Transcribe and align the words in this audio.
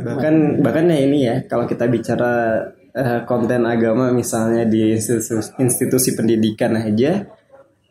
bahkan 0.00 0.64
bahkan 0.64 0.88
ya 0.88 0.98
ini 1.04 1.18
ya 1.28 1.36
kalau 1.44 1.68
kita 1.68 1.84
bicara 1.88 2.32
uh, 2.96 3.20
konten 3.28 3.68
agama 3.68 4.08
misalnya 4.14 4.64
di 4.64 4.96
institusi, 4.96 5.52
institusi 5.60 6.16
pendidikan 6.16 6.76
aja 6.78 7.28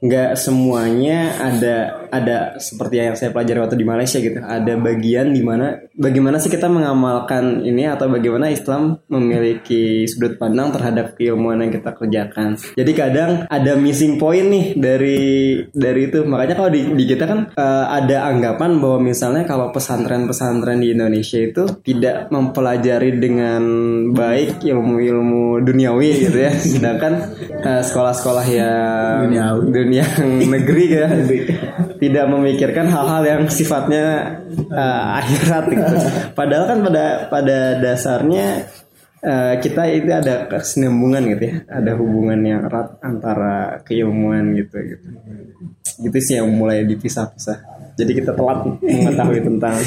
nggak 0.01 0.33
semuanya 0.33 1.37
ada 1.37 2.01
ada 2.09 2.57
seperti 2.57 2.97
yang 2.97 3.13
saya 3.13 3.29
pelajari 3.29 3.61
waktu 3.61 3.77
di 3.77 3.85
Malaysia 3.85 4.17
gitu. 4.17 4.41
Ada 4.41 4.73
bagian 4.81 5.29
di 5.29 5.45
mana 5.45 5.77
bagaimana 5.93 6.41
sih 6.41 6.49
kita 6.49 6.65
mengamalkan 6.67 7.61
ini 7.61 7.85
atau 7.85 8.09
bagaimana 8.09 8.49
Islam 8.49 8.97
memiliki 9.07 10.09
sudut 10.09 10.41
pandang 10.41 10.73
terhadap 10.73 11.13
keilmuan 11.13 11.61
yang 11.61 11.69
kita 11.69 11.93
kerjakan. 11.93 12.57
Jadi 12.73 12.91
kadang 12.97 13.31
ada 13.45 13.77
missing 13.77 14.17
point 14.17 14.49
nih 14.49 14.65
dari 14.73 15.21
dari 15.69 16.09
itu. 16.09 16.25
Makanya 16.25 16.57
kalau 16.57 16.73
di, 16.73 16.81
di 16.97 17.05
kita 17.05 17.23
kan 17.29 17.39
uh, 17.53 17.85
ada 17.93 18.25
anggapan 18.25 18.81
bahwa 18.81 19.05
misalnya 19.05 19.45
kalau 19.45 19.69
pesantren-pesantren 19.69 20.81
di 20.81 20.97
Indonesia 20.97 21.37
itu 21.37 21.63
tidak 21.85 22.33
mempelajari 22.33 23.21
dengan 23.21 23.61
baik 24.11 24.65
ilmu-ilmu 24.65 25.61
duniawi 25.61 26.09
gitu 26.25 26.37
ya. 26.41 26.51
Sedangkan 26.57 27.37
uh, 27.61 27.85
sekolah-sekolah 27.85 28.45
yang 28.49 29.29
duniawi 29.69 29.90
yang 29.91 30.15
negeri 30.55 30.85
ya 30.89 31.07
tidak 32.01 32.25
memikirkan 32.31 32.89
hal-hal 32.89 33.23
yang 33.27 33.43
sifatnya 33.51 34.39
uh, 34.71 35.19
akhirat 35.21 35.63
gitu. 35.69 35.93
Padahal 36.33 36.65
kan 36.65 36.79
pada 36.81 37.05
pada 37.29 37.57
dasarnya 37.77 38.65
uh, 39.21 39.53
kita 39.61 39.81
itu 39.93 40.09
ada 40.09 40.49
kesinambungan 40.49 41.37
gitu 41.37 41.43
ya, 41.45 41.55
ada 41.69 41.91
hubungan 41.99 42.39
yang 42.41 42.65
erat 42.65 42.97
antara 43.05 43.83
keilmuan 43.85 44.57
gitu 44.57 44.81
gitu. 44.81 45.07
Gitu 46.09 46.17
sih 46.23 46.41
yang 46.41 46.49
mulai 46.49 46.87
dipisah-pisah. 46.89 47.57
Jadi 47.99 48.11
kita 48.17 48.33
telat 48.33 48.65
mengetahui 48.81 49.39
tentang 49.53 49.77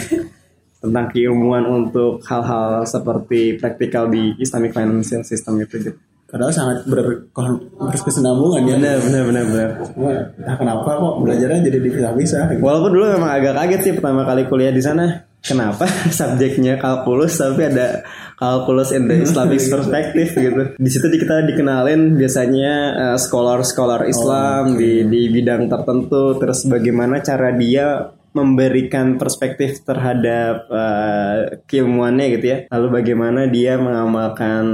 tentang 0.78 1.06
keilmuan 1.10 1.64
untuk 1.64 2.20
hal-hal 2.28 2.84
seperti 2.84 3.56
praktikal 3.56 4.06
di 4.06 4.36
Islamic 4.36 4.77
Financial 4.77 5.24
System 5.24 5.58
itu 5.64 5.80
gitu 5.80 6.13
padahal 6.34 6.50
sangat 6.50 6.78
ber, 6.90 7.30
berkesinambungan 7.78 8.66
ya 8.66 8.74
benar 8.74 8.98
benar 9.06 9.22
benar 9.22 9.44
benar 9.46 10.20
nah 10.34 10.54
kenapa 10.58 10.91
kok 10.98 11.14
belajarnya 11.22 11.60
jadi 11.70 11.78
dipisah-pisah 11.78 12.42
gitu? 12.50 12.60
walaupun 12.66 12.91
dulu 12.91 13.06
memang 13.14 13.30
agak 13.38 13.54
kaget 13.54 13.80
sih 13.86 13.92
pertama 13.94 14.26
kali 14.26 14.42
kuliah 14.50 14.74
di 14.74 14.82
sana 14.82 15.30
kenapa 15.38 15.86
subjeknya 16.18 16.74
kalkulus 16.82 17.38
tapi 17.38 17.70
ada 17.70 18.02
kalkulus 18.34 18.91
in 18.91 19.06
the 19.06 19.22
Islamic 19.22 19.62
perspective 19.72 20.30
gitu. 20.34 20.62
Di 20.74 20.91
situ 20.91 21.06
kita 21.06 21.46
dikenalin 21.46 22.18
biasanya 22.18 22.72
uh, 22.98 23.19
scholar-scholar 23.20 24.10
Islam 24.10 24.74
oh, 24.74 24.80
okay. 24.80 25.06
di 25.06 25.12
di 25.12 25.20
bidang 25.30 25.70
tertentu 25.70 26.41
terus 26.42 26.66
bagaimana 26.66 27.22
cara 27.22 27.54
dia 27.54 28.10
memberikan 28.34 29.14
perspektif 29.14 29.86
terhadap 29.86 30.66
uh, 30.66 31.62
keilmuannya 31.70 32.27
gitu 32.34 32.46
ya. 32.50 32.58
Lalu 32.68 32.86
bagaimana 33.00 33.46
dia 33.46 33.78
mengamalkan 33.78 34.64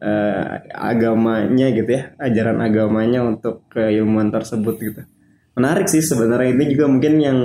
uh, 0.00 0.64
agamanya 0.72 1.68
gitu 1.68 2.00
ya, 2.00 2.16
ajaran 2.16 2.64
agamanya 2.64 3.20
untuk 3.20 3.68
keilmuan 3.68 4.32
tersebut 4.32 4.74
gitu. 4.80 5.02
Menarik 5.52 5.92
sih 5.92 6.00
sebenarnya 6.00 6.56
ini 6.56 6.64
juga 6.72 6.88
mungkin 6.88 7.14
yang 7.20 7.38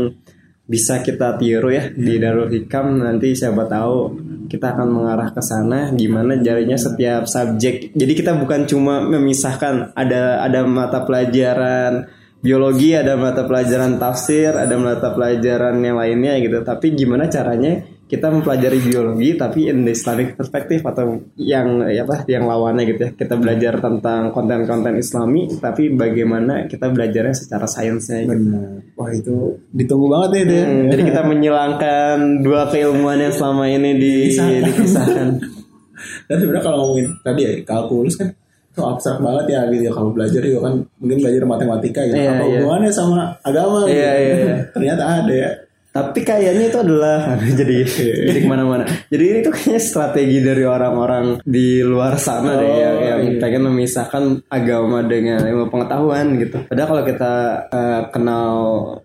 bisa 0.65 1.05
kita 1.05 1.37
tiru 1.37 1.69
ya 1.69 1.93
di 1.93 2.17
Darul 2.17 2.49
Hikam 2.49 2.97
nanti 2.97 3.37
siapa 3.37 3.69
tahu 3.69 4.17
kita 4.49 4.73
akan 4.73 4.87
mengarah 4.89 5.29
ke 5.29 5.41
sana 5.43 5.93
gimana 5.93 6.41
jadinya 6.41 6.73
setiap 6.73 7.29
subjek. 7.29 7.93
Jadi 7.93 8.13
kita 8.17 8.33
bukan 8.33 8.65
cuma 8.65 9.05
memisahkan 9.05 9.93
ada 9.93 10.41
ada 10.41 10.65
mata 10.65 11.05
pelajaran 11.05 12.09
biologi 12.45 12.93
ada 12.93 13.17
mata 13.17 13.41
pelajaran 13.49 13.97
tafsir 13.97 14.53
ada 14.53 14.77
mata 14.77 15.09
pelajaran 15.09 15.81
yang 15.81 15.97
lainnya 15.97 16.38
gitu 16.38 16.61
tapi 16.61 16.93
gimana 16.93 17.25
caranya 17.25 17.81
kita 18.05 18.29
mempelajari 18.29 18.85
biologi 18.85 19.33
tapi 19.33 19.65
in 19.65 19.81
the 19.81 19.89
Islamic 19.89 20.38
perspektif 20.38 20.85
atau 20.85 21.25
yang 21.41 21.81
ya 21.89 22.05
apa 22.05 22.21
yang 22.29 22.45
lawannya 22.45 22.85
gitu 22.85 23.01
ya 23.01 23.11
kita 23.17 23.33
belajar 23.33 23.81
tentang 23.81 24.29
konten-konten 24.29 24.93
Islami 25.01 25.49
tapi 25.57 25.89
bagaimana 25.89 26.69
kita 26.69 26.93
belajarnya 26.93 27.33
secara 27.33 27.66
sainsnya 27.66 28.29
gitu. 28.29 28.38
Benar. 28.38 28.94
Wah 28.94 29.09
itu 29.09 29.57
ditunggu 29.73 30.06
banget 30.06 30.29
ya 30.29 30.41
itu. 30.45 30.53
Ya. 30.53 30.66
Hmm, 30.69 30.85
jadi 30.94 31.01
kita 31.01 31.22
menyilangkan 31.25 32.16
dua 32.45 32.62
keilmuan 32.69 33.17
yang 33.17 33.33
selama 33.33 33.66
ini 33.73 33.97
di, 33.97 34.13
dipisahkan. 34.38 35.29
Dan 36.29 36.35
sebenarnya 36.38 36.62
kalau 36.62 36.77
ngomongin 36.85 37.07
tadi 37.25 37.41
ya 37.41 37.51
kalkulus 37.66 38.22
kan 38.22 38.38
itu 38.75 38.81
abstrak 38.84 39.24
banget 39.24 39.46
ya 39.56 39.62
gitu 39.72 39.84
ya 39.88 39.94
kalau 39.96 40.12
belajar 40.12 40.41
juga 40.44 40.59
kan 40.68 40.74
mungkin 41.00 41.18
belajar 41.24 41.41
matematika 41.47 42.02
gitu 42.12 42.19
yeah, 42.19 42.36
apa 42.36 42.44
yeah. 42.44 42.59
hubungannya 42.59 42.91
sama 42.91 43.19
agama 43.40 43.88
gitu 43.88 43.96
yeah, 43.96 44.13
yeah. 44.44 44.59
ternyata 44.75 45.03
ada 45.24 45.34
ya 45.34 45.50
tapi 45.95 46.28
kayaknya 46.28 46.67
itu 46.67 46.79
adalah 46.83 47.39
jadi 47.63 47.88
jadi 48.28 48.39
ke 48.44 48.47
mana-mana. 48.51 48.83
Jadi 49.07 49.23
ini 49.23 49.39
tuh 49.39 49.56
kayaknya 49.56 49.79
strategi 49.79 50.44
dari 50.44 50.67
orang-orang 50.67 51.39
di 51.47 51.79
luar 51.79 52.19
sana 52.19 52.51
oh, 52.51 52.59
deh 52.59 52.67
yang, 52.67 52.97
yang 53.00 53.22
iya. 53.31 53.39
pengen 53.39 53.72
memisahkan 53.72 54.23
agama 54.51 55.00
dengan 55.07 55.47
ilmu 55.47 55.72
pengetahuan 55.72 56.35
gitu. 56.35 56.67
Padahal 56.67 56.89
kalau 56.91 57.03
kita 57.07 57.33
uh, 57.72 58.01
kenal 58.11 58.56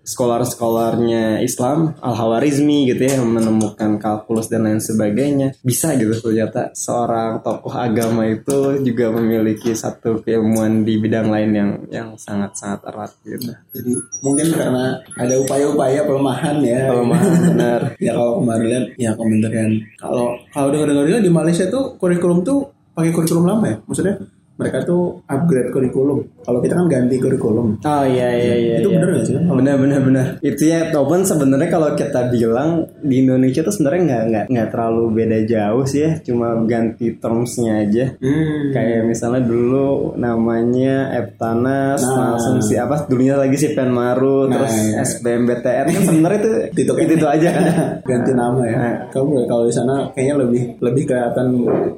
scholar-scholarnya 0.03 1.47
Islam 1.47 1.95
Al 2.03 2.19
Hawarizmi 2.19 2.91
gitu 2.91 3.07
ya 3.07 3.23
yang 3.23 3.39
menemukan 3.39 4.03
kalkulus 4.03 4.51
dan 4.51 4.67
lain 4.67 4.83
sebagainya 4.83 5.55
bisa 5.63 5.95
gitu 5.95 6.11
ternyata 6.19 6.75
seorang 6.75 7.39
tokoh 7.47 7.71
agama 7.71 8.27
itu 8.27 8.83
juga 8.83 9.15
memiliki 9.15 9.79
satu 9.79 10.27
keilmuan 10.27 10.83
di 10.83 10.99
bidang 10.99 11.31
lain 11.31 11.51
yang 11.55 11.71
yang 11.87 12.09
sangat-sangat 12.19 12.83
erat 12.91 13.13
gitu. 13.23 13.55
Jadi 13.79 13.93
mungkin 14.27 14.47
karena 14.51 14.99
ada 15.15 15.35
upaya-upaya 15.39 16.03
pelemahan 16.03 16.59
ya 16.67 16.80
kelemahan 16.89 17.31
benar. 17.53 17.81
Ya 18.07 18.13
kalau 18.17 18.33
kemarin 18.41 18.67
lihat 18.71 18.85
ya 18.97 19.11
komentar 19.19 19.51
kan 19.53 19.71
kalau 20.01 20.27
kalau 20.49 20.69
dengar 20.73 21.05
dengar 21.05 21.21
di 21.21 21.33
Malaysia 21.33 21.69
tuh 21.69 22.01
kurikulum 22.01 22.41
tuh 22.41 22.73
pakai 22.97 23.13
kurikulum 23.13 23.45
lama 23.45 23.65
ya 23.69 23.77
maksudnya 23.85 24.17
mereka 24.61 24.85
tuh 24.85 25.25
upgrade 25.25 25.73
kurikulum. 25.73 26.21
Kalau 26.45 26.59
kita 26.61 26.77
kan 26.77 26.87
ganti 26.93 27.17
kurikulum. 27.17 27.81
Oh 27.81 28.05
iya 28.05 28.29
iya 28.37 28.55
iya. 28.61 28.77
Itu 28.85 28.93
iya. 28.93 28.97
benar 29.01 29.09
nggak 29.17 29.25
sih? 29.25 29.35
Benar 29.41 29.75
benar 29.81 30.01
benar. 30.05 30.27
Itu 30.45 30.63
ya 30.69 30.81
walaupun 30.93 31.25
sebenarnya 31.25 31.69
kalau 31.73 31.89
kita 31.97 32.21
bilang 32.29 32.85
di 33.01 33.25
Indonesia 33.25 33.65
tuh 33.65 33.73
sebenarnya 33.73 34.03
nggak 34.05 34.23
nggak 34.29 34.45
nggak 34.53 34.69
terlalu 34.69 35.05
beda 35.17 35.39
jauh 35.49 35.85
sih 35.89 36.01
ya. 36.05 36.13
Cuma 36.21 36.53
ganti 36.69 37.17
termsnya 37.17 37.73
aja. 37.89 38.05
Hmm. 38.21 38.69
Kayak 38.77 39.09
misalnya 39.09 39.43
dulu 39.43 40.13
namanya 40.21 41.17
Eptanas, 41.17 42.05
nah. 42.05 42.37
langsung 42.37 42.61
si 42.61 42.77
apa 42.77 43.09
dulunya 43.09 43.41
lagi 43.41 43.57
si 43.57 43.73
Penmaru, 43.73 44.51
nah, 44.51 44.61
terus 44.61 44.75
iya. 44.77 45.03
SBMBTN 45.07 45.87
kan 45.89 46.03
sebenarnya 46.09 46.39
itu 46.41 46.53
itu, 46.85 46.93
itu, 47.01 47.13
itu 47.17 47.27
aja 47.27 47.49
kan. 47.49 47.65
ganti 48.11 48.33
nama 48.37 48.63
ya. 48.69 48.77
Nah. 48.77 48.97
Kamu 49.09 49.49
kalau 49.49 49.65
di 49.65 49.75
sana 49.75 50.11
kayaknya 50.13 50.35
lebih 50.45 50.63
lebih 50.83 51.03
kelihatan 51.09 51.47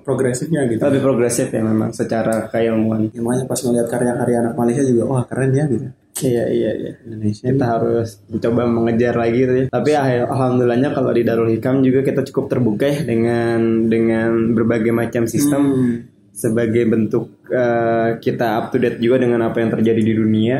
progresifnya 0.06 0.68
gitu. 0.68 0.80
Lebih 0.82 1.02
progresif 1.02 1.48
ya 1.50 1.62
memang 1.64 1.90
secara 1.94 2.51
keilmuan. 2.52 3.08
Ya, 3.08 3.24
makanya 3.24 3.48
pas 3.48 3.58
ngeliat 3.64 3.88
karya-karya 3.88 4.36
anak 4.44 4.54
Malaysia 4.60 4.84
juga 4.84 5.02
wah 5.08 5.24
keren 5.24 5.50
ya 5.56 5.64
gitu. 5.64 5.88
Iya 6.22 6.44
iya 6.52 6.70
iya. 6.76 6.92
Indonesia 7.08 7.42
kita 7.48 7.66
harus 7.66 8.20
mencoba 8.28 8.62
mengejar 8.68 9.14
lagi 9.16 9.36
gitu 9.42 9.54
ya. 9.56 9.66
Tapi 9.72 9.90
alhamdulillahnya 9.96 10.90
kalau 10.92 11.10
di 11.10 11.22
Darul 11.24 11.48
Hikam 11.48 11.80
juga 11.80 12.04
kita 12.04 12.20
cukup 12.28 12.52
terbuka 12.52 12.84
ya 12.84 13.00
dengan 13.02 13.88
dengan 13.88 14.52
berbagai 14.52 14.92
macam 14.92 15.24
sistem 15.24 15.62
hmm. 15.72 15.96
sebagai 16.36 16.84
bentuk 16.84 17.40
uh, 17.48 18.20
kita 18.20 18.60
up 18.60 18.68
to 18.70 18.76
date 18.76 19.00
juga 19.00 19.24
dengan 19.24 19.48
apa 19.48 19.64
yang 19.64 19.72
terjadi 19.72 20.02
di 20.04 20.14
dunia. 20.14 20.56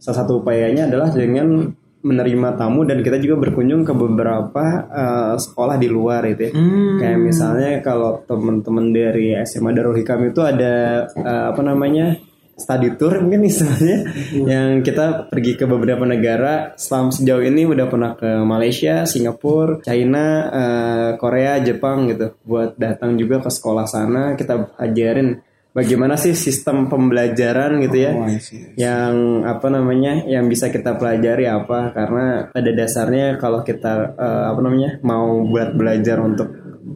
Salah 0.00 0.24
satu 0.24 0.40
upayanya 0.40 0.88
adalah 0.88 1.12
dengan 1.12 1.68
menerima 2.04 2.60
tamu 2.60 2.84
dan 2.84 3.00
kita 3.00 3.16
juga 3.16 3.48
berkunjung 3.48 3.82
ke 3.82 3.96
beberapa 3.96 4.64
uh, 4.92 5.34
sekolah 5.40 5.80
di 5.80 5.88
luar 5.88 6.28
itu 6.28 6.48
ya. 6.48 6.52
Hmm. 6.52 7.00
Kayak 7.00 7.18
misalnya 7.24 7.70
kalau 7.80 8.20
teman-teman 8.28 8.92
dari 8.92 9.32
SMA 9.48 9.72
Darul 9.72 9.96
Hikam 9.96 10.28
itu 10.28 10.44
ada 10.44 11.08
uh, 11.16 11.44
apa 11.50 11.62
namanya? 11.64 12.20
study 12.54 12.94
tour 12.94 13.18
mungkin 13.18 13.50
istilahnya 13.50 14.06
hmm. 14.06 14.46
yang 14.46 14.68
kita 14.86 15.26
pergi 15.26 15.58
ke 15.58 15.66
beberapa 15.66 16.06
negara 16.06 16.78
selama 16.78 17.10
sejauh 17.10 17.42
ini 17.42 17.66
udah 17.66 17.86
pernah 17.90 18.14
ke 18.14 18.30
Malaysia, 18.46 19.02
Singapura, 19.10 19.82
China, 19.82 20.26
uh, 20.54 21.10
Korea, 21.18 21.58
Jepang 21.58 22.06
gitu 22.14 22.38
buat 22.46 22.78
datang 22.78 23.18
juga 23.18 23.42
ke 23.42 23.50
sekolah 23.50 23.86
sana 23.90 24.38
kita 24.38 24.70
ajarin 24.78 25.42
bagaimana 25.74 26.14
sih 26.14 26.32
sistem 26.32 26.86
pembelajaran 26.86 27.82
gitu 27.82 27.96
ya? 27.98 28.12
Oh, 28.14 28.30
yang 28.78 29.42
apa 29.42 29.66
namanya 29.68 30.22
yang 30.24 30.46
bisa 30.46 30.70
kita 30.70 30.94
pelajari 30.94 31.50
apa? 31.50 31.90
Karena 31.90 32.48
pada 32.48 32.70
dasarnya 32.70 33.36
kalau 33.42 33.66
kita 33.66 34.14
uh, 34.14 34.44
apa 34.54 34.60
namanya 34.62 35.02
mau 35.02 35.42
buat 35.44 35.74
belajar 35.74 36.22
untuk 36.22 36.48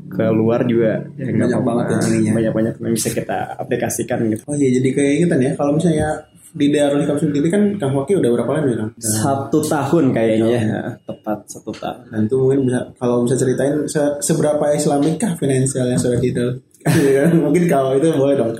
keluar 0.09 0.65
juga 0.65 1.05
ya, 1.17 1.33
banyak 1.33 1.63
banget 1.65 1.87
ya 1.89 2.33
banyak 2.33 2.53
banyak 2.53 2.75
yang 2.81 2.95
bisa 2.95 3.11
kita 3.13 3.59
aplikasikan 3.59 4.25
gitu. 4.31 4.43
Oh 4.49 4.57
iya 4.57 4.81
jadi 4.81 4.89
kayak 4.95 5.15
gitu 5.27 5.35
ya. 5.37 5.53
Kalau 5.59 5.73
misalnya 5.77 6.09
di 6.49 6.73
Darul 6.73 7.05
Hikam 7.05 7.21
sendiri 7.21 7.53
kan 7.53 7.77
Kang 7.77 7.93
Waki 7.93 8.17
udah 8.17 8.31
berapa 8.33 8.51
lama 8.57 8.69
ya 8.73 8.89
Satu 8.97 9.61
tahun 9.61 10.17
kayaknya 10.17 10.49
ya, 10.49 10.81
tepat 11.05 11.45
satu 11.45 11.73
tahun. 11.77 12.09
Dan 12.09 12.21
itu 12.25 12.37
mungkin 12.41 12.61
bisa 12.65 12.81
kalau 12.97 13.29
bisa 13.29 13.37
ceritain 13.37 13.85
se 13.85 14.01
seberapa 14.25 14.65
Islamik 14.73 15.21
kah 15.21 15.37
finansial 15.37 15.93
yang 15.93 16.01
kita 16.79 16.95
Iya 16.95 17.11
kan? 17.27 17.33
Mungkin 17.43 17.65
kalau 17.67 17.91
itu 17.99 18.09
boleh 18.15 18.35
dong. 18.39 18.55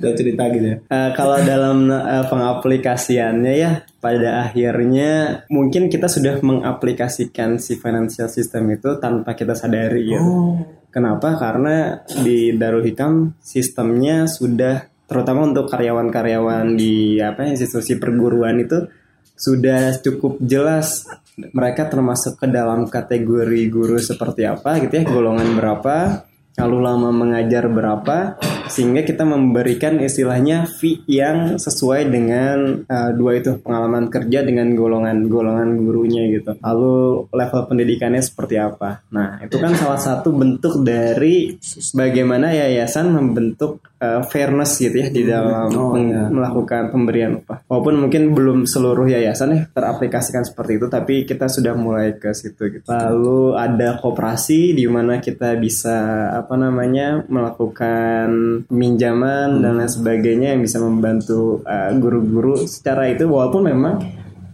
Sudah 0.00 0.12
cerita 0.16 0.48
gitu 0.48 0.64
ya 0.64 0.76
uh, 0.88 1.10
Kalau 1.12 1.36
dalam 1.44 1.92
uh, 1.92 2.24
pengaplikasiannya 2.24 3.52
ya 3.52 3.84
Pada 4.00 4.48
akhirnya 4.48 5.44
Mungkin 5.52 5.92
kita 5.92 6.08
sudah 6.08 6.40
mengaplikasikan 6.40 7.60
si 7.60 7.76
financial 7.76 8.32
system 8.32 8.72
itu 8.72 8.96
Tanpa 8.96 9.36
kita 9.36 9.52
sadari 9.52 10.08
gitu 10.08 10.24
oh. 10.24 10.56
Kenapa? 10.88 11.36
Karena 11.36 12.02
di 12.24 12.56
Darul 12.56 12.82
Hikam 12.82 13.38
sistemnya 13.38 14.26
sudah 14.26 14.90
terutama 15.06 15.46
untuk 15.46 15.66
karyawan-karyawan 15.70 16.78
di 16.78 17.18
apa 17.18 17.46
institusi 17.46 17.98
perguruan 17.98 18.62
itu 18.62 18.90
sudah 19.34 19.98
cukup 19.98 20.38
jelas 20.38 21.06
mereka 21.50 21.90
termasuk 21.90 22.38
ke 22.38 22.46
dalam 22.46 22.86
kategori 22.86 23.62
guru 23.70 23.98
seperti 23.98 24.46
apa 24.46 24.78
gitu 24.82 25.02
ya 25.02 25.04
golongan 25.06 25.58
berapa 25.58 26.26
lalu 26.58 26.78
lama 26.82 27.10
mengajar 27.14 27.70
berapa 27.70 28.40
sehingga 28.70 29.02
kita 29.02 29.26
memberikan 29.26 29.98
istilahnya 29.98 30.70
fee 30.70 31.02
yang 31.10 31.58
sesuai 31.58 32.06
dengan 32.06 32.86
uh, 32.86 33.10
dua 33.12 33.42
itu 33.42 33.58
pengalaman 33.58 34.06
kerja 34.08 34.46
dengan 34.46 34.72
golongan-golongan 34.78 35.68
gurunya 35.82 36.30
gitu. 36.30 36.56
Lalu 36.62 37.26
level 37.34 37.60
pendidikannya 37.66 38.22
seperti 38.22 38.56
apa. 38.56 39.02
Nah, 39.10 39.42
itu 39.42 39.58
kan 39.58 39.74
salah 39.74 39.98
satu 39.98 40.30
bentuk 40.30 40.86
dari 40.86 41.58
bagaimana 41.92 42.54
yayasan 42.54 43.10
membentuk 43.10 43.82
uh, 44.00 44.22
fairness 44.24 44.80
gitu 44.80 44.96
ya 44.96 45.08
di 45.10 45.22
dalam 45.26 45.68
oh, 45.74 45.94
ya. 45.98 46.30
melakukan 46.30 46.94
pemberian 46.94 47.42
upah. 47.42 47.66
Walaupun 47.68 47.94
mungkin 48.06 48.32
belum 48.32 48.64
seluruh 48.64 49.10
yayasan 49.10 49.50
ya 49.54 49.62
teraplikasikan 49.70 50.46
seperti 50.46 50.80
itu, 50.80 50.86
tapi 50.86 51.14
kita 51.26 51.50
sudah 51.50 51.74
mulai 51.76 52.16
ke 52.16 52.32
situ 52.32 52.70
gitu. 52.70 52.86
Lalu 52.88 53.58
ada 53.58 53.98
koperasi 53.98 54.72
di 54.72 54.86
mana 54.88 55.18
kita 55.18 55.58
bisa 55.58 56.30
apa 56.32 56.54
namanya 56.56 57.22
melakukan 57.28 58.59
minjaman 58.68 59.56
hmm. 59.56 59.62
dan 59.64 59.72
lain 59.80 59.90
sebagainya 59.90 60.48
yang 60.52 60.60
bisa 60.60 60.76
membantu 60.82 61.64
uh, 61.64 61.88
guru-guru 61.96 62.60
uh, 62.60 62.68
secara 62.68 63.08
itu 63.08 63.24
walaupun 63.24 63.64
memang 63.70 63.94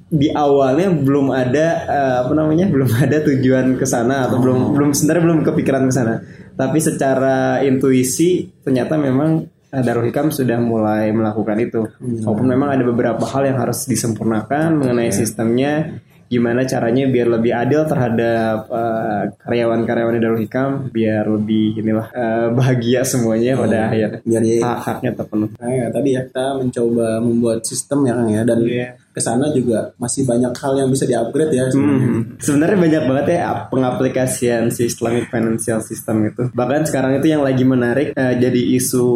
di 0.06 0.30
awalnya 0.30 0.94
belum 0.94 1.34
ada 1.34 1.66
uh, 1.82 2.16
apa 2.26 2.32
namanya 2.38 2.70
belum 2.74 2.90
ada 2.94 3.18
tujuan 3.26 3.74
ke 3.74 3.86
sana 3.88 4.30
atau 4.30 4.38
oh. 4.38 4.42
belum 4.42 4.58
belum 4.78 4.90
sebenarnya 4.94 5.22
belum 5.26 5.40
kepikiran 5.42 5.82
ke 5.90 5.92
sana 5.92 6.14
tapi 6.54 6.78
secara 6.78 7.60
intuisi 7.66 8.46
ternyata 8.62 8.94
memang 8.94 9.44
uh, 9.74 9.82
Darul 9.82 10.06
Hikam 10.06 10.30
sudah 10.30 10.62
mulai 10.62 11.10
melakukan 11.10 11.58
itu 11.58 11.82
hmm. 11.82 12.22
walaupun 12.22 12.46
memang 12.46 12.68
ada 12.70 12.84
beberapa 12.86 13.24
hal 13.26 13.50
yang 13.50 13.58
harus 13.58 13.84
disempurnakan 13.90 14.78
mengenai 14.78 15.10
sistemnya 15.10 15.98
gimana 16.26 16.67
caranya 16.67 17.06
biar 17.06 17.28
lebih 17.38 17.52
adil 17.55 17.87
terhadap 17.87 18.67
uh, 18.69 19.23
karyawan-karyawan 19.46 20.14
di 20.19 20.20
Darul 20.23 20.43
Hikam 20.43 20.70
biar 20.90 21.25
lebih 21.31 21.78
inilah 21.78 22.08
uh, 22.11 22.49
bahagia 22.58 23.06
semuanya 23.06 23.55
oh, 23.56 23.64
pada 23.64 23.90
akhirnya 23.90 24.20
biar 24.26 24.43
hak 24.43 24.78
haknya 24.82 25.11
terpenuhi. 25.14 25.55
Nah, 25.56 25.70
ya, 25.70 25.87
tadi 25.90 26.08
ya 26.14 26.23
kita 26.26 26.46
mencoba 26.58 27.06
membuat 27.23 27.58
sistem 27.62 27.99
yang 28.06 28.20
ya 28.26 28.43
dan 28.43 28.61
yeah 28.67 28.94
ke 29.17 29.25
sana 29.25 29.49
juga 29.49 29.96
masih 29.96 30.28
banyak 30.28 30.52
hal 30.52 30.76
yang 30.76 30.93
bisa 30.93 31.08
diupgrade 31.08 31.49
ya 31.49 31.64
sebenarnya. 31.73 32.05
Hmm. 32.05 32.23
Sebenarnya 32.37 32.78
banyak 32.84 33.02
banget 33.08 33.26
ya 33.32 33.64
pengaplikasian 33.73 34.69
si 34.69 34.93
Islamic 34.93 35.32
Financial 35.32 35.81
System 35.81 36.28
itu. 36.28 36.52
Bahkan 36.52 36.84
sekarang 36.84 37.17
itu 37.17 37.32
yang 37.32 37.40
lagi 37.40 37.64
menarik 37.64 38.12
uh, 38.12 38.37
jadi 38.37 38.61
isu 38.76 39.08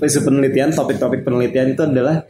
isu 0.00 0.18
penelitian, 0.24 0.72
topik-topik 0.72 1.28
penelitian 1.28 1.76
itu 1.76 1.84
adalah 1.84 2.24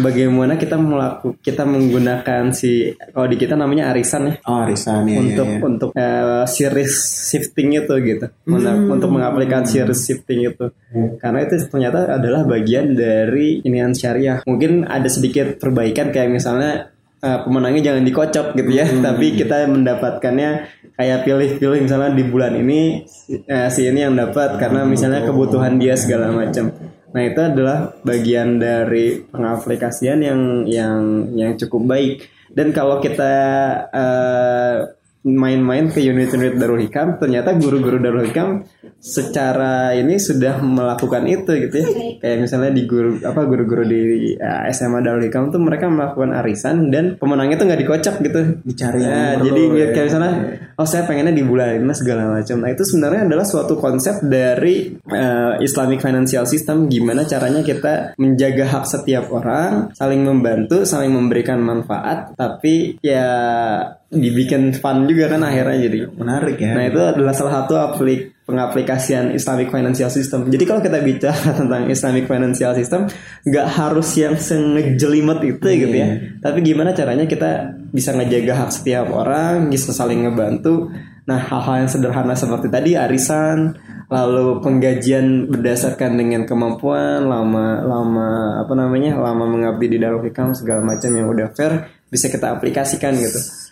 bagaimana 0.00 0.58
kita 0.58 0.74
melakukan 0.80 1.38
kita 1.38 1.62
menggunakan 1.68 2.50
si 2.50 2.94
kalau 3.12 3.26
di 3.30 3.36
kita 3.38 3.54
namanya 3.54 3.94
arisan 3.94 4.30
ya. 4.30 4.34
Oh, 4.48 4.64
arisan 4.64 5.06
ya. 5.06 5.18
Untuk 5.20 5.48
ya, 5.48 5.54
ya. 5.54 5.60
untuk 5.62 5.90
uh, 5.94 6.44
series 6.48 6.94
shifting 7.30 7.76
itu 7.76 7.94
gitu. 8.02 8.26
Hmm. 8.48 8.90
Untuk 8.90 9.10
mengaplikasi 9.12 9.82
series 9.82 10.00
shifting 10.02 10.46
itu. 10.48 10.66
Hmm. 10.90 11.18
Karena 11.20 11.38
itu 11.44 11.54
ternyata 11.68 12.18
adalah 12.18 12.42
bagian 12.46 12.94
dari 12.96 13.62
inian 13.62 13.94
syariah. 13.94 14.42
Mungkin 14.46 14.88
ada 14.88 15.06
sedikit 15.06 15.58
perbaikan 15.60 16.10
kayak 16.10 16.30
misalnya 16.32 16.94
uh, 17.24 17.38
pemenangnya 17.46 17.92
jangan 17.92 18.02
dikocok 18.04 18.46
gitu 18.58 18.70
ya, 18.70 18.86
hmm. 18.86 19.02
tapi 19.02 19.26
kita 19.34 19.64
mendapatkannya 19.70 20.50
kayak 20.94 21.26
pilih-pilih 21.26 21.80
misalnya 21.82 22.14
di 22.14 22.24
bulan 22.28 22.54
ini 22.54 23.02
uh, 23.50 23.68
si 23.72 23.82
ini 23.90 24.06
yang 24.06 24.14
dapat 24.14 24.62
karena 24.62 24.86
misalnya 24.86 25.26
kebutuhan 25.26 25.80
dia 25.80 25.98
segala 25.98 26.30
macam. 26.30 26.70
Nah 27.14 27.22
itu 27.22 27.40
adalah 27.40 27.94
bagian 28.02 28.58
dari 28.58 29.22
pengaplikasian 29.22 30.18
yang 30.18 30.40
yang 30.66 31.30
yang 31.30 31.52
cukup 31.54 31.94
baik. 31.94 32.26
Dan 32.50 32.74
kalau 32.74 32.98
kita 32.98 33.34
uh, 33.94 34.76
main-main 35.24 35.88
ke 35.88 36.04
unit-unit 36.04 36.60
Darul 36.60 36.84
Hikam, 36.84 37.16
ternyata 37.16 37.56
guru-guru 37.56 37.96
Darul 37.96 38.28
Hikam 38.28 38.68
secara 39.00 39.96
ini 39.96 40.20
sudah 40.20 40.60
melakukan 40.60 41.24
itu 41.24 41.48
gitu 41.64 41.76
ya. 41.80 41.88
Kayak 42.20 42.38
misalnya 42.44 42.70
di 42.76 42.84
guru 42.84 43.16
apa 43.24 43.48
guru-guru 43.48 43.88
di 43.88 44.36
uh, 44.36 44.68
eh, 44.68 44.76
SMA 44.76 45.00
Darul 45.00 45.24
Hikam 45.24 45.48
tuh 45.48 45.64
mereka 45.64 45.88
melakukan 45.88 46.36
arisan 46.36 46.92
dan 46.92 47.16
pemenangnya 47.16 47.56
tuh 47.56 47.66
nggak 47.72 47.80
dikocok 47.80 48.16
gitu. 48.20 48.40
Dicari. 48.68 49.00
Nah, 49.00 49.40
jadi 49.40 49.62
ya. 49.72 49.86
kayak 49.96 50.06
misalnya 50.12 50.32
oh 50.76 50.84
saya 50.84 51.08
pengennya 51.08 51.32
di 51.32 51.44
bulan 51.44 51.80
ini 51.80 51.94
segala 51.96 52.28
macam. 52.28 52.60
Nah, 52.60 52.70
itu 52.76 52.84
sebenarnya 52.84 53.24
adalah 53.24 53.46
suatu 53.48 53.80
konsep 53.80 54.20
dari 54.28 54.92
uh, 55.08 55.56
Islamic 55.64 56.04
Financial 56.04 56.44
System 56.44 56.92
gimana 56.92 57.24
caranya 57.24 57.64
kita 57.64 58.12
menjaga 58.20 58.76
hak 58.76 58.84
setiap 58.84 59.32
orang, 59.32 59.88
saling 59.96 60.20
membantu, 60.20 60.84
saling 60.84 61.16
memberikan 61.16 61.64
manfaat, 61.64 62.36
tapi 62.36 63.00
ya 63.00 63.32
dibikin 64.14 64.72
fun 64.78 65.10
juga 65.10 65.34
kan 65.34 65.42
akhirnya 65.42 65.78
jadi 65.90 65.98
menarik 66.14 66.56
ya. 66.56 66.72
Nah 66.72 66.84
itu 66.86 67.00
adalah 67.02 67.34
salah 67.34 67.62
satu 67.62 67.74
aplik 67.74 68.34
pengaplikasian 68.44 69.32
Islamic 69.32 69.72
Financial 69.72 70.12
System. 70.12 70.52
Jadi 70.52 70.64
kalau 70.68 70.80
kita 70.84 71.00
bicara 71.00 71.50
tentang 71.60 71.88
Islamic 71.88 72.28
Financial 72.28 72.72
System, 72.76 73.08
nggak 73.48 73.66
harus 73.72 74.08
yang 74.20 74.36
sengejelimet 74.36 75.40
itu 75.42 75.66
yeah. 75.66 75.80
gitu 75.80 75.96
ya. 75.96 76.08
Tapi 76.44 76.58
gimana 76.60 76.92
caranya 76.92 77.24
kita 77.24 77.74
bisa 77.90 78.12
ngejaga 78.12 78.64
hak 78.64 78.70
setiap 78.70 79.08
orang, 79.10 79.72
bisa 79.72 79.90
saling 79.96 80.28
ngebantu. 80.28 80.92
Nah 81.24 81.40
hal-hal 81.40 81.88
yang 81.88 81.90
sederhana 81.90 82.36
seperti 82.36 82.68
tadi 82.68 83.00
arisan, 83.00 83.80
lalu 84.12 84.60
penggajian 84.60 85.48
berdasarkan 85.48 86.20
dengan 86.20 86.44
kemampuan, 86.44 87.24
lama 87.24 87.80
lama 87.80 88.60
apa 88.60 88.72
namanya, 88.76 89.16
lama 89.16 89.48
mengabdi 89.48 89.88
di 89.88 89.96
Darul 89.96 90.20
Hikam 90.20 90.52
segala 90.52 90.84
macam 90.84 91.08
yang 91.16 91.32
udah 91.32 91.48
fair 91.56 91.88
bisa 92.12 92.28
kita 92.28 92.52
aplikasikan 92.52 93.16
gitu. 93.16 93.63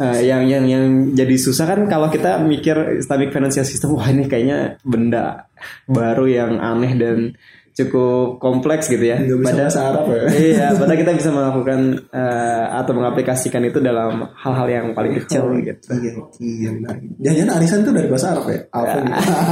Uh, 0.00 0.24
yang 0.24 0.48
yang 0.48 0.64
yang 0.64 1.12
jadi 1.12 1.36
susah 1.36 1.68
kan 1.68 1.84
kalau 1.84 2.08
kita 2.08 2.40
mikir 2.40 2.96
Islamic 2.96 3.28
financial 3.28 3.68
system 3.68 3.92
wah 3.92 4.08
ini 4.08 4.24
kayaknya 4.24 4.80
benda 4.80 5.52
baru 5.84 6.24
yang 6.24 6.64
aneh 6.64 6.96
dan 6.96 7.36
cukup 7.74 8.38
kompleks 8.38 8.86
gitu 8.86 9.02
ya. 9.02 9.18
pada 9.42 9.66
Arab 9.66 10.06
ya. 10.06 10.22
Iya, 10.30 10.66
pada 10.78 10.94
kita 10.94 11.10
bisa 11.10 11.34
melakukan 11.34 12.06
uh, 12.14 12.64
atau 12.78 12.92
mengaplikasikan 12.94 13.66
itu 13.66 13.82
dalam 13.82 14.30
hal-hal 14.30 14.68
yang 14.70 14.86
paling 14.94 15.18
kecil 15.18 15.50
oh, 15.50 15.58
gitu. 15.58 15.90
Iya, 15.90 16.22
iya, 16.38 16.70
Jangan-jangan 17.18 17.52
arisan 17.58 17.78
itu 17.82 17.90
dari 17.90 18.06
bahasa 18.06 18.26
Arab 18.38 18.46
ya? 18.46 18.60
Apa 18.70 18.96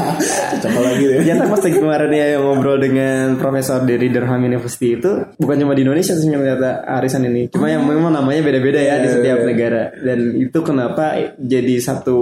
Coba 0.63 0.81
lagi 0.87 1.05
deh. 1.11 1.17
Ternyata 1.19 1.45
pas 1.51 1.63
kemarin 1.67 2.11
ya 2.15 2.27
yang 2.39 2.43
ngobrol 2.47 2.79
dengan 2.79 3.35
profesor 3.43 3.83
dari 3.83 4.07
Durham 4.07 4.43
University 4.47 5.03
itu 5.03 5.11
bukan 5.43 5.57
cuma 5.59 5.75
di 5.75 5.83
Indonesia 5.83 6.15
sih 6.15 6.31
ternyata 6.31 6.87
arisan 7.03 7.27
ini. 7.27 7.51
Cuma 7.51 7.75
yang 7.75 7.83
memang 7.83 8.15
namanya 8.15 8.47
beda-beda 8.47 8.79
ya 8.79 9.03
di 9.03 9.11
iya, 9.11 9.15
setiap 9.19 9.39
iya. 9.43 9.47
negara. 9.51 9.83
Dan 9.99 10.19
itu 10.39 10.59
kenapa 10.63 11.35
jadi 11.43 11.75
satu 11.83 12.19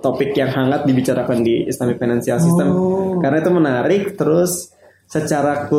topik 0.00 0.32
yang 0.32 0.48
hangat 0.48 0.88
dibicarakan 0.88 1.44
di 1.44 1.68
Islamic 1.68 2.00
Financial 2.00 2.40
System. 2.40 2.68
Oh. 2.72 3.20
Karena 3.20 3.44
itu 3.44 3.50
menarik 3.52 4.02
terus 4.16 4.72
secara 5.14 5.70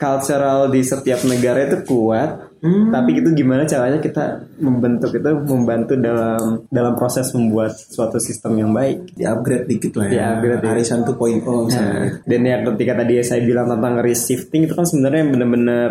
cultural 0.00 0.72
di 0.72 0.80
setiap 0.80 1.20
negara 1.28 1.68
itu 1.68 1.84
kuat 1.84 2.56
hmm. 2.64 2.88
tapi 2.88 3.20
itu 3.20 3.36
gimana 3.36 3.68
caranya 3.68 4.00
kita 4.00 4.48
membentuk 4.64 5.12
itu 5.12 5.28
membantu 5.44 5.92
dalam 6.00 6.64
dalam 6.72 6.96
proses 6.96 7.28
membuat 7.36 7.76
suatu 7.76 8.16
sistem 8.16 8.64
yang 8.64 8.72
baik 8.72 9.12
di 9.12 9.28
upgrade 9.28 9.68
dikit 9.68 9.92
lah 10.00 10.08
ya 10.08 10.12
di 10.16 10.20
upgrade 10.24 10.64
ya. 10.64 10.68
Arisan 10.72 11.04
2.0 11.04 11.68
misalnya 11.68 11.92
nah, 11.92 12.08
dan 12.24 12.40
ya 12.48 12.56
ketika 12.64 12.92
tadi 13.04 13.12
saya 13.20 13.40
bilang 13.44 13.66
tentang 13.68 13.94
risk 14.00 14.24
shifting 14.32 14.64
itu 14.64 14.72
kan 14.72 14.86
sebenarnya 14.88 15.24
benar-benar 15.36 15.90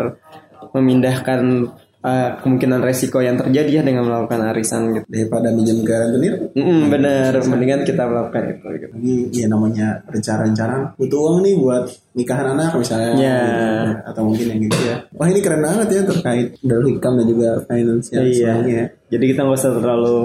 memindahkan 0.74 1.40
uh, 2.08 2.28
kemungkinan 2.40 2.80
resiko 2.80 3.20
yang 3.20 3.36
terjadi 3.36 3.80
ya 3.80 3.82
dengan 3.84 4.08
melakukan 4.08 4.40
arisan 4.48 4.96
gitu. 4.96 5.06
Daripada 5.06 5.52
minjem 5.52 5.84
garantir. 5.84 6.48
Mm 6.56 6.64
-mm, 6.64 6.80
bener, 6.88 7.32
mendingan 7.44 7.84
kita 7.84 8.02
melakukan 8.08 8.42
itu. 8.56 8.66
Gitu. 8.80 8.94
Ini 8.96 9.14
ya 9.44 9.46
namanya 9.52 10.00
rencana-rencana 10.08 10.96
butuh 10.96 11.18
uang 11.20 11.36
nih 11.44 11.54
buat 11.60 11.84
nikahan 12.16 12.46
anak 12.56 12.72
misalnya. 12.80 13.12
Yeah. 13.14 13.44
Gitu, 13.44 13.92
atau 14.08 14.22
mungkin 14.24 14.46
yang 14.48 14.60
gitu 14.64 14.80
ya. 14.88 14.96
Wah 15.12 15.28
ini 15.28 15.40
keren 15.44 15.62
banget 15.62 15.88
ya 15.92 16.02
terkait 16.08 16.48
dari 16.64 16.86
income 16.96 17.16
dan 17.20 17.26
juga 17.28 17.48
financial. 17.68 18.22
Iya. 18.24 18.52
Ya. 18.64 18.84
Jadi 19.08 19.24
kita 19.32 19.40
nggak 19.44 19.58
usah 19.60 19.72
terlalu 19.76 20.18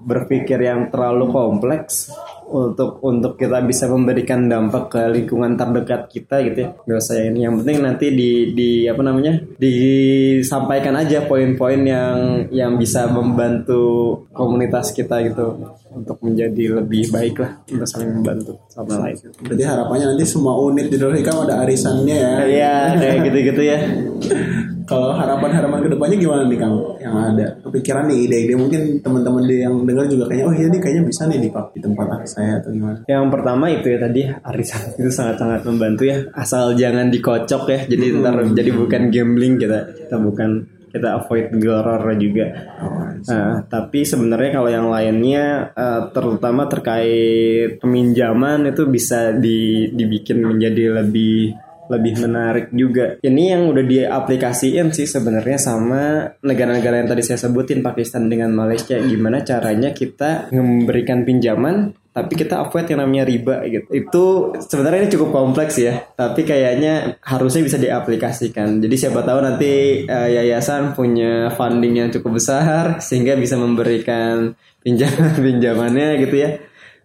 berpikir 0.00 0.56
yang 0.64 0.88
terlalu 0.88 1.28
kompleks 1.28 2.08
untuk 2.50 2.98
untuk 3.06 3.38
kita 3.38 3.62
bisa 3.62 3.86
memberikan 3.86 4.50
dampak 4.50 4.90
ke 4.90 5.02
lingkungan 5.06 5.54
terdekat 5.54 6.10
kita 6.10 6.42
gitu 6.42 6.58
ya 6.66 6.68
gak 6.74 6.98
usah 6.98 7.16
ini 7.22 7.46
yang 7.46 7.54
penting 7.62 7.78
nanti 7.78 8.06
di 8.10 8.30
di 8.50 8.70
apa 8.90 9.02
namanya 9.06 9.38
disampaikan 9.54 10.98
aja 10.98 11.30
poin-poin 11.30 11.78
yang 11.86 12.16
yang 12.50 12.74
bisa 12.74 13.06
membantu 13.06 14.26
komunitas 14.34 14.90
kita 14.90 15.22
gitu 15.30 15.78
untuk 15.94 16.18
menjadi 16.22 16.82
lebih 16.82 17.10
baik 17.10 17.38
lah 17.38 17.52
untuk 17.66 17.86
saling 17.86 18.22
membantu 18.22 18.62
sama 18.70 19.10
lain. 19.10 19.18
Berarti 19.42 19.64
harapannya 19.66 20.06
nanti 20.14 20.24
semua 20.26 20.54
unit 20.62 20.86
di 20.86 20.96
Dorhikam 20.98 21.46
ada 21.46 21.66
arisannya 21.66 22.14
ya. 22.14 22.32
Iya 22.46 22.74
kayak 22.94 23.16
gitu-gitu 23.26 23.62
ya. 23.62 23.78
kalau 24.90 25.14
harapan-harapan 25.14 25.86
ke 25.86 25.90
depannya 25.94 26.16
gimana 26.18 26.42
nih 26.50 26.58
Kang? 26.58 26.74
Yang 26.98 27.14
ada 27.14 27.46
kepikiran 27.62 28.04
nih 28.10 28.18
ide-ide 28.26 28.54
mungkin 28.58 28.80
teman-teman 28.98 29.42
dia 29.46 29.70
yang 29.70 29.74
dengar 29.86 30.04
juga 30.10 30.26
kayaknya 30.26 30.46
oh 30.50 30.54
iya 30.58 30.66
nih 30.66 30.80
kayaknya 30.82 31.02
bisa 31.06 31.22
nih 31.30 31.38
di 31.38 31.48
di 31.54 31.80
tempat 31.80 32.06
saya 32.26 32.58
atau 32.58 32.70
gimana? 32.74 32.98
Yang 33.06 33.24
pertama 33.30 33.64
itu 33.70 33.86
ya 33.86 33.98
tadi 34.02 34.20
arisan 34.26 34.82
itu 35.00 35.10
sangat-sangat 35.14 35.62
membantu 35.62 36.02
ya 36.10 36.26
asal 36.34 36.74
jangan 36.74 37.06
dikocok 37.06 37.62
ya 37.70 37.80
jadi 37.86 38.06
hmm. 38.10 38.18
ntar 38.18 38.34
jadi 38.50 38.70
bukan 38.74 39.02
gambling 39.14 39.54
kita 39.62 39.78
kita 39.94 40.16
bukan 40.18 40.50
kita 40.90 41.22
avoid 41.22 41.54
goror 41.62 42.02
juga. 42.18 42.46
Oh, 42.82 43.06
nah, 43.30 43.62
tapi 43.62 44.02
sebenarnya 44.02 44.50
kalau 44.58 44.70
yang 44.74 44.90
lainnya 44.90 45.70
uh, 45.70 46.10
terutama 46.10 46.66
terkait 46.66 47.78
peminjaman 47.78 48.74
itu 48.74 48.90
bisa 48.90 49.30
di, 49.38 49.86
dibikin 49.94 50.42
menjadi 50.42 50.98
lebih 50.98 51.54
lebih 51.90 52.22
menarik 52.22 52.70
juga. 52.70 53.18
Ini 53.18 53.58
yang 53.58 53.66
udah 53.74 53.84
diaplikasiin 53.84 54.94
sih 54.94 55.10
sebenarnya 55.10 55.58
sama 55.58 56.30
negara-negara 56.40 57.02
yang 57.02 57.10
tadi 57.10 57.22
saya 57.26 57.42
sebutin 57.42 57.82
Pakistan 57.82 58.30
dengan 58.30 58.54
Malaysia. 58.54 58.94
Gimana 58.96 59.42
caranya 59.42 59.90
kita 59.90 60.54
memberikan 60.54 61.26
pinjaman 61.26 61.98
tapi 62.10 62.34
kita 62.34 62.66
avoid 62.66 62.90
yang 62.90 63.06
namanya 63.06 63.22
riba 63.22 63.62
gitu. 63.70 63.86
Itu 63.94 64.24
sebenarnya 64.58 65.06
ini 65.06 65.14
cukup 65.14 65.30
kompleks 65.30 65.78
ya, 65.78 66.10
tapi 66.18 66.42
kayaknya 66.42 67.22
harusnya 67.22 67.62
bisa 67.62 67.78
diaplikasikan. 67.78 68.82
Jadi 68.82 68.94
siapa 68.98 69.22
tahu 69.22 69.38
nanti 69.38 70.04
uh, 70.10 70.26
yayasan 70.26 70.98
punya 70.98 71.54
funding 71.54 72.02
yang 72.02 72.08
cukup 72.10 72.42
besar 72.42 72.98
sehingga 72.98 73.38
bisa 73.38 73.54
memberikan 73.54 74.58
pinjaman 74.82 75.38
pinjamannya 75.44 76.18
gitu 76.26 76.36
ya 76.40 76.50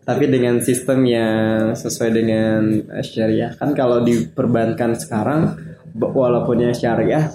tapi 0.05 0.29
dengan 0.29 0.62
sistem 0.62 1.01
yang 1.03 1.74
sesuai 1.74 2.09
dengan 2.13 2.62
syariah 3.01 3.51
kan 3.57 3.74
kalau 3.74 4.05
diperbankan 4.05 4.93
sekarang 4.95 5.57
walaupun 5.97 6.69
yang 6.69 6.75
syariah 6.77 7.33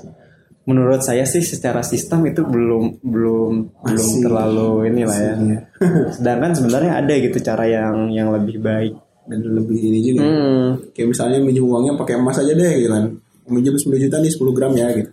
menurut 0.71 1.03
saya 1.03 1.27
sih 1.27 1.43
secara 1.43 1.83
sistem 1.83 2.31
itu 2.31 2.47
belum 2.47 3.03
belum 3.03 3.53
Masih. 3.83 3.91
belum 3.91 4.11
terlalu 4.23 4.71
inilah 4.93 5.19
ya. 5.19 5.35
Sedangkan 6.15 6.55
sebenarnya 6.55 6.93
ada 7.01 7.13
gitu 7.19 7.43
cara 7.43 7.67
yang 7.67 8.07
yang 8.15 8.31
lebih 8.31 8.63
baik 8.63 8.95
dan 9.27 9.41
lebih 9.43 9.79
ini 9.81 9.99
juga. 10.05 10.23
Hmm. 10.23 10.69
Kayak 10.95 11.09
misalnya 11.11 11.39
minjem 11.43 11.67
uangnya 11.67 11.99
pakai 11.99 12.23
emas 12.23 12.39
aja 12.39 12.55
deh 12.55 12.73
gitu 12.79 12.93
kan 12.93 13.19
minjem 13.51 13.77
10 13.77 13.91
juta 14.07 14.17
nih 14.23 14.33
10 14.33 14.57
gram 14.57 14.73
ya 14.73 14.87
gitu. 14.95 15.11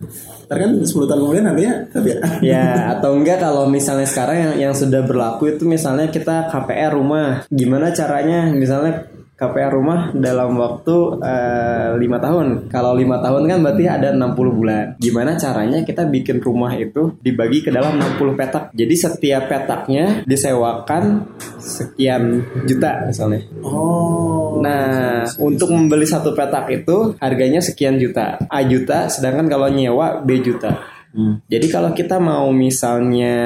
Ntar 0.48 0.56
kan 0.62 0.70
10 0.80 0.88
tahun 0.88 1.20
kemudian 1.20 1.46
harganya 1.50 1.74
tapi 1.92 2.08
ya. 2.14 2.18
ya 2.40 2.66
atau 2.96 3.10
enggak 3.18 3.38
kalau 3.42 3.66
misalnya 3.66 4.08
sekarang 4.08 4.36
yang 4.38 4.54
yang 4.70 4.74
sudah 4.74 5.02
berlaku 5.04 5.52
itu 5.52 5.66
misalnya 5.66 6.08
kita 6.08 6.48
KPR 6.48 6.96
rumah. 6.96 7.44
Gimana 7.50 7.90
caranya 7.92 8.48
misalnya 8.54 9.17
KPR 9.38 9.70
rumah 9.70 10.10
dalam 10.10 10.58
waktu 10.58 11.22
eh, 11.22 11.94
lima 11.94 12.18
uh, 12.18 12.22
tahun. 12.26 12.46
Kalau 12.66 12.98
lima 12.98 13.22
tahun 13.22 13.46
kan 13.46 13.58
berarti 13.62 13.84
ada 13.86 14.10
60 14.10 14.34
bulan. 14.34 14.84
Gimana 14.98 15.38
caranya 15.38 15.86
kita 15.86 16.10
bikin 16.10 16.42
rumah 16.42 16.74
itu 16.74 17.14
dibagi 17.22 17.62
ke 17.62 17.70
dalam 17.70 18.02
60 18.02 18.34
petak. 18.34 18.74
Jadi 18.74 18.94
setiap 18.98 19.46
petaknya 19.46 20.26
disewakan 20.26 21.22
sekian 21.62 22.42
juta 22.66 23.06
misalnya. 23.06 23.46
Oh. 23.62 24.58
Nah, 24.58 25.22
untuk 25.38 25.70
membeli 25.70 26.02
satu 26.02 26.34
petak 26.34 26.66
itu 26.74 27.14
harganya 27.22 27.62
sekian 27.62 27.94
juta. 27.94 28.42
A 28.50 28.66
juta, 28.66 29.06
sedangkan 29.06 29.46
kalau 29.46 29.70
nyewa 29.70 30.18
B 30.18 30.42
juta. 30.42 30.97
Hmm. 31.12 31.40
Jadi 31.48 31.66
kalau 31.72 31.90
kita 31.96 32.20
mau 32.20 32.52
misalnya 32.52 33.36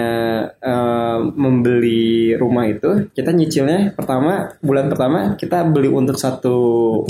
uh, 0.59 1.19
membeli 1.23 2.35
rumah 2.35 2.67
itu, 2.67 3.11
kita 3.15 3.31
nyicilnya 3.31 3.95
pertama 3.95 4.55
bulan 4.59 4.91
pertama 4.91 5.39
kita 5.39 5.63
beli 5.69 5.89
untuk 5.91 6.19
satu 6.19 6.57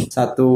satu 0.09 0.51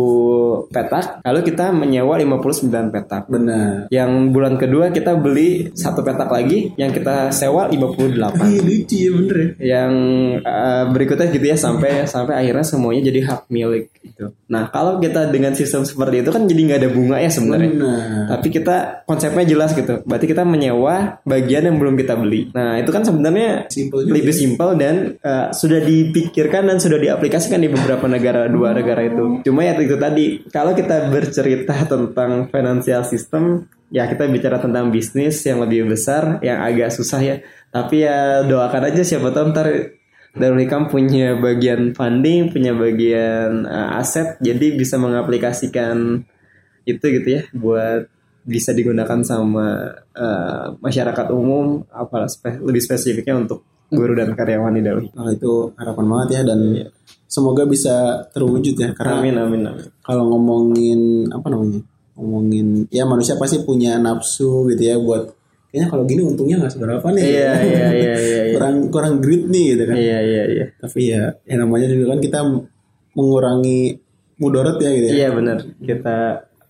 petak, 0.68 1.24
lalu 1.24 1.40
kita 1.46 1.72
menyewa 1.72 2.20
59 2.20 2.92
petak. 2.92 3.28
Benar. 3.30 3.88
Yang 3.88 4.10
bulan 4.32 4.54
kedua 4.60 4.92
kita 4.92 5.16
beli 5.16 5.72
satu 5.72 6.04
petak 6.04 6.28
lagi, 6.28 6.76
yang 6.76 6.92
kita 6.92 7.32
sewa 7.32 7.68
58. 7.72 8.36
Iya 8.46 8.60
lucu 8.62 8.96
ya 8.96 9.10
bener 9.12 9.36
ya. 9.36 9.48
Yang 9.60 9.92
uh, 10.44 10.84
berikutnya 10.92 11.26
gitu 11.32 11.46
ya 11.46 11.56
sampai 11.56 12.04
sampai 12.04 12.34
akhirnya 12.44 12.66
semuanya 12.66 13.02
jadi 13.08 13.20
hak 13.32 13.40
milik 13.48 13.90
itu. 14.04 14.26
Nah 14.52 14.68
kalau 14.70 15.00
kita 15.00 15.28
dengan 15.32 15.56
sistem 15.56 15.82
seperti 15.82 16.22
itu 16.22 16.30
kan 16.30 16.44
jadi 16.44 16.60
nggak 16.62 16.80
ada 16.84 16.90
bunga 16.92 17.16
ya 17.18 17.30
sebenarnya. 17.32 17.70
Tapi 18.30 18.48
kita 18.52 19.06
konsepnya 19.08 19.44
jelas 19.46 19.72
gitu 19.72 19.85
gitu. 19.86 20.02
Berarti 20.02 20.26
kita 20.26 20.42
menyewa 20.42 21.22
bagian 21.22 21.70
yang 21.70 21.78
belum 21.78 21.94
kita 21.94 22.18
beli. 22.18 22.50
Nah, 22.50 22.82
itu 22.82 22.90
kan 22.90 23.06
sebenarnya 23.06 23.70
lebih 24.10 24.34
simpel 24.34 24.74
dan 24.74 25.14
uh, 25.22 25.54
sudah 25.54 25.78
dipikirkan 25.78 26.66
dan 26.66 26.82
sudah 26.82 26.98
diaplikasikan 26.98 27.62
di 27.62 27.70
beberapa 27.70 28.10
negara 28.10 28.50
dua 28.50 28.74
negara 28.74 29.06
itu. 29.06 29.46
Cuma 29.46 29.62
ya 29.62 29.78
itu 29.78 29.94
tadi 29.94 30.42
kalau 30.50 30.74
kita 30.74 31.08
bercerita 31.14 31.86
tentang 31.86 32.50
financial 32.50 33.06
system 33.06 33.70
ya 33.94 34.10
kita 34.10 34.26
bicara 34.26 34.58
tentang 34.58 34.90
bisnis 34.90 35.46
yang 35.46 35.62
lebih 35.62 35.86
besar 35.86 36.42
yang 36.42 36.58
agak 36.58 36.90
susah 36.90 37.22
ya. 37.22 37.36
Tapi 37.70 38.02
ya 38.02 38.42
doakan 38.42 38.90
aja 38.90 39.06
siapa 39.06 39.30
tahu 39.30 39.54
ntar 39.54 39.68
Darul 40.36 40.60
Hikam 40.60 40.92
punya 40.92 41.32
bagian 41.40 41.96
funding, 41.96 42.52
punya 42.52 42.76
bagian 42.76 43.64
uh, 43.64 43.96
aset, 43.96 44.36
jadi 44.44 44.76
bisa 44.76 45.00
mengaplikasikan 45.00 46.28
itu 46.86 47.02
gitu 47.02 47.28
ya 47.40 47.42
buat 47.56 48.06
bisa 48.46 48.70
digunakan 48.70 49.18
sama 49.26 49.90
uh, 50.14 50.78
masyarakat 50.78 51.26
umum 51.34 51.82
apa 51.90 52.30
spe 52.30 52.62
lebih 52.62 52.78
spesifiknya 52.78 53.42
untuk 53.42 53.66
guru 53.90 54.14
dan 54.14 54.34
karyawan 54.38 54.74
di 54.78 54.82
Dalhi. 54.82 55.08
Nah, 55.14 55.30
itu 55.34 55.74
harapan 55.74 56.06
banget 56.06 56.28
ya 56.30 56.40
dan 56.46 56.60
iya. 56.74 56.88
semoga 57.26 57.66
bisa 57.66 58.26
terwujud 58.30 58.74
ya 58.78 58.90
karena 58.94 59.18
amin 59.18 59.36
amin 59.38 59.62
amin. 59.66 59.86
Kalau 60.02 60.30
ngomongin 60.30 61.30
apa 61.30 61.46
namanya? 61.50 61.82
Ngomongin 62.16 62.88
ya 62.88 63.04
manusia 63.04 63.34
pasti 63.36 63.60
punya 63.66 63.98
nafsu 63.98 64.70
gitu 64.72 64.82
ya 64.82 64.96
buat 64.96 65.36
kayaknya 65.68 65.88
kalau 65.92 66.04
gini 66.08 66.22
untungnya 66.24 66.56
nggak 66.62 66.72
seberapa 66.72 67.06
nih. 67.12 67.22
Iya 67.26 67.52
iya 67.62 67.86
iya 67.92 68.14
iya. 68.16 68.42
kurang 68.56 68.76
kurang 68.94 69.14
grit 69.18 69.44
nih 69.50 69.64
gitu 69.74 69.82
kan. 69.90 69.96
Iya 69.98 70.18
iya 70.22 70.42
iya. 70.48 70.66
Tapi 70.78 71.00
ya 71.02 71.22
yang 71.50 71.66
namanya 71.66 71.86
juga 71.90 72.14
kan 72.14 72.20
kita 72.22 72.38
mengurangi 73.14 73.80
mudorot 74.38 74.78
ya 74.82 74.90
gitu 74.94 75.06
ya. 75.10 75.14
Iya 75.14 75.28
benar. 75.34 75.58
Kita 75.78 76.16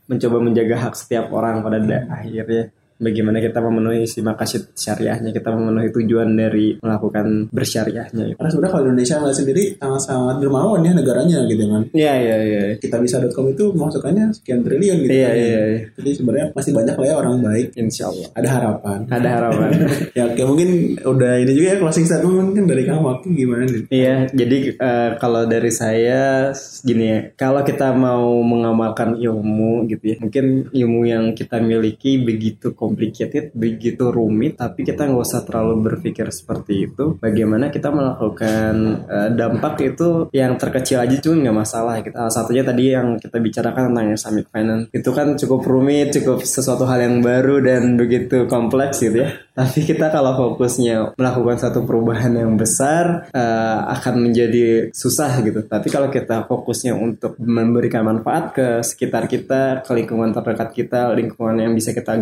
mencoba 0.06 0.38
menjaga 0.38 0.76
hak 0.88 0.94
setiap 0.94 1.30
orang 1.34 1.62
pada 1.66 1.78
akhirnya 2.10 2.70
bagaimana 2.96 3.38
kita 3.40 3.58
memenuhi 3.60 4.08
si 4.08 4.20
makasid 4.24 4.72
syariahnya 4.76 5.30
kita 5.32 5.52
memenuhi 5.52 5.92
tujuan 5.92 6.32
dari 6.36 6.76
melakukan 6.80 7.48
bersyariahnya. 7.52 8.36
Karena 8.36 8.50
sebenarnya 8.50 8.72
kalau 8.72 8.84
Indonesia 8.90 9.16
nggak 9.20 9.36
sendiri 9.36 9.62
sangat-sangat 9.76 10.36
dermawan 10.40 10.80
ya 10.84 10.92
negaranya 10.92 11.38
gitu 11.48 11.64
kan. 11.68 11.82
Iya 11.92 12.12
iya 12.18 12.36
iya. 12.42 12.60
Kita 12.80 12.96
bisa.com 13.00 13.46
itu 13.52 13.64
masukannya 13.76 14.32
sekian 14.34 14.60
triliun 14.64 14.96
gitu 15.06 15.12
iya 15.12 15.28
kan. 15.28 15.36
iya, 15.36 15.60
iya. 15.66 15.80
Jadi 15.98 16.10
sebenarnya 16.16 16.46
masih 16.52 16.72
banyak 16.72 16.96
lah 16.96 17.06
ya 17.06 17.14
orang 17.16 17.34
baik. 17.40 17.66
Insya 17.76 18.04
Allah 18.08 18.28
ada 18.34 18.48
harapan. 18.48 18.98
Ada 19.08 19.28
harapan. 19.40 19.70
Ya 20.16 20.24
kayak 20.32 20.48
mungkin 20.48 20.96
udah 21.04 21.32
ini 21.44 21.52
juga 21.52 21.66
ya 21.72 21.78
closing 21.82 22.08
statement 22.08 22.52
mungkin 22.52 22.64
dari 22.64 22.88
kamu 22.88 23.04
waktu 23.04 23.26
gimana 23.36 23.64
nih? 23.68 23.82
Iya 23.92 24.16
jadi 24.32 24.56
uh, 24.80 25.10
kalau 25.20 25.44
dari 25.44 25.68
saya 25.72 26.52
gini 26.82 27.04
ya 27.04 27.20
kalau 27.36 27.60
kita 27.66 27.92
mau 27.92 28.40
mengamalkan 28.40 29.18
ilmu 29.18 29.84
gitu 29.90 30.14
ya 30.14 30.16
mungkin 30.22 30.70
ilmu 30.72 31.00
yang 31.04 31.24
kita 31.36 31.60
miliki 31.60 32.20
begitu 32.20 32.72
complicated, 32.86 33.50
begitu 33.50 34.14
rumit, 34.14 34.54
tapi 34.54 34.86
kita 34.86 35.10
nggak 35.10 35.26
usah 35.26 35.42
terlalu 35.42 35.90
berpikir 35.90 36.30
seperti 36.30 36.86
itu. 36.86 37.18
Bagaimana 37.18 37.74
kita 37.74 37.90
melakukan 37.90 38.74
uh, 39.10 39.30
dampak 39.34 39.82
itu 39.82 40.30
yang 40.30 40.54
terkecil 40.54 41.02
aja 41.02 41.18
cuma 41.18 41.42
nggak 41.42 41.58
masalah. 41.66 41.98
Kita 42.00 42.30
salah 42.30 42.46
satunya 42.46 42.62
tadi 42.62 42.94
yang 42.94 43.18
kita 43.18 43.42
bicarakan 43.42 43.90
tentang 43.90 44.14
Islamic 44.14 44.46
Finance 44.54 44.84
itu 44.94 45.10
kan 45.10 45.34
cukup 45.34 45.60
rumit, 45.66 46.14
cukup 46.14 46.46
sesuatu 46.46 46.86
hal 46.86 47.02
yang 47.02 47.18
baru 47.18 47.58
dan 47.58 47.98
begitu 47.98 48.46
kompleks 48.46 49.02
gitu 49.02 49.26
ya. 49.26 49.34
Tapi 49.56 49.88
kita 49.88 50.12
kalau 50.12 50.36
fokusnya 50.36 51.16
melakukan 51.16 51.56
satu 51.56 51.88
perubahan 51.88 52.36
yang 52.36 52.60
besar 52.60 53.32
uh, 53.32 53.88
akan 53.98 54.28
menjadi 54.28 54.92
susah 54.92 55.40
gitu. 55.40 55.64
Tapi 55.64 55.88
kalau 55.88 56.12
kita 56.12 56.44
fokusnya 56.44 56.92
untuk 56.92 57.40
memberikan 57.40 58.04
manfaat 58.04 58.52
ke 58.52 58.66
sekitar 58.84 59.24
kita, 59.24 59.80
ke 59.80 59.92
lingkungan 59.96 60.36
terdekat 60.36 60.76
kita, 60.76 61.08
lingkungan 61.16 61.56
yang 61.56 61.72
bisa 61.72 61.96
kita 61.96 62.20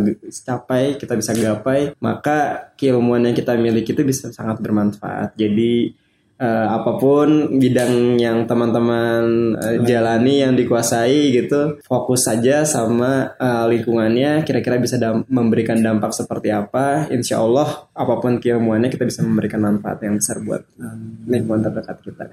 capai, 0.55 0.95
kita 0.95 1.19
bisa 1.19 1.35
gapai, 1.35 1.99
maka 1.99 2.71
keilmuan 2.79 3.27
yang 3.27 3.35
kita 3.35 3.59
miliki 3.59 3.91
itu 3.91 4.07
bisa 4.07 4.31
sangat 4.31 4.63
bermanfaat. 4.63 5.35
Jadi 5.35 6.04
uh, 6.39 6.67
apa 6.81 6.99
pun 6.99 7.59
bidang 7.59 8.19
yang 8.19 8.47
teman-teman 8.49 9.55
uh, 9.55 9.77
jalani 9.87 10.43
yang 10.43 10.59
dikuasai 10.59 11.35
gitu 11.35 11.79
fokus 11.85 12.27
saja 12.27 12.67
sama 12.67 13.35
uh, 13.39 13.65
lingkungannya 13.71 14.43
kira-kira 14.43 14.81
bisa 14.81 14.99
dam 14.99 15.23
memberikan 15.31 15.79
dampak 15.79 16.15
seperti 16.15 16.51
apa. 16.51 17.11
Insya 17.11 17.43
Allah 17.43 17.87
apa 17.95 18.15
pun 18.19 18.39
keilmuannya 18.43 18.91
kita 18.91 19.07
bisa 19.07 19.23
memberikan 19.23 19.63
manfaat 19.63 20.03
yang 20.03 20.19
besar 20.19 20.43
buat 20.43 20.63
uh, 20.81 20.97
lingkungan 21.29 21.71
terdekat 21.71 21.97
kita. 22.03 22.25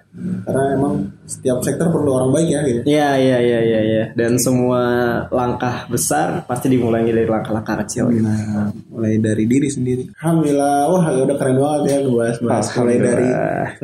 Karena 0.45 0.63
emang 0.77 0.93
setiap 1.25 1.61
sektor 1.61 1.89
perlu 1.93 2.09
orang 2.17 2.31
baik 2.33 2.47
ya 2.49 2.61
gitu. 2.65 2.79
Ya 2.87 3.09
ya 3.17 3.37
ya 3.39 3.59
ya 3.61 3.81
ya 3.81 4.03
dan 4.17 4.37
semua 4.41 4.81
langkah 5.29 5.85
besar 5.87 6.43
pasti 6.45 6.71
dimulai 6.71 7.05
dari 7.05 7.27
langkah-langkah 7.27 7.85
kecil. 7.85 8.09
Gitu. 8.11 8.23
nah 8.23 8.69
mulai 8.89 9.17
dari 9.17 9.45
diri 9.45 9.69
sendiri. 9.69 10.03
Alhamdulillah 10.19 10.77
wah 10.89 11.03
udah 11.11 11.35
keren 11.37 11.57
banget 11.57 11.81
ya 11.89 11.97
bahas 12.11 12.37
bahas 12.41 12.67
mulai 12.77 12.97
dari 12.97 13.27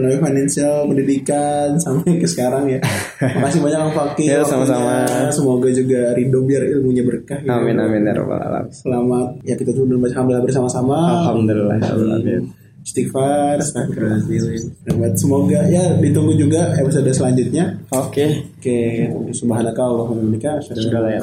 mulai 0.08 0.24
financial 0.24 0.88
pendidikan 0.88 1.76
sampai 1.76 2.16
ke 2.16 2.28
sekarang 2.28 2.72
ya. 2.72 2.80
Makasih 3.20 3.60
banyak 3.60 3.80
Om 3.92 3.94
Fakir 3.94 4.40
ya 4.40 4.42
sama-sama. 4.48 5.04
semoga 5.36 5.68
juga 5.76 6.16
ridho 6.16 6.40
biar 6.48 6.64
ilmunya 6.64 7.04
berkah 7.04 7.44
gitu. 7.44 7.52
amin 7.52 7.76
amin 7.76 8.08
ya 8.08 8.14
rabbal 8.16 8.40
alamin. 8.40 8.72
Selamat. 8.72 9.28
Ya 9.44 9.60
kita 9.60 9.76
tuh 9.76 9.84
baca 9.84 10.16
alhamdulillah 10.16 10.46
bersama-sama. 10.48 10.98
Alhamdulillah 11.28 11.78
amin 12.24 12.68
istighfar. 12.88 13.60
Astagfirullahaladzim. 13.60 14.72
Semoga 15.20 15.60
ya 15.68 16.00
ditunggu 16.00 16.40
juga 16.40 16.72
episode 16.80 17.12
selanjutnya. 17.12 17.84
Oke. 17.92 18.48
Okay. 18.64 19.12
oke 19.12 19.28
okay. 19.28 19.36
subhanallah 19.36 19.76
Allahumma 19.76 20.40
sudah 20.64 21.02
lah 21.04 21.12
ya 21.12 21.22